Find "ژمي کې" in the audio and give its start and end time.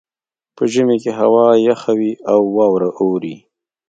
0.73-1.11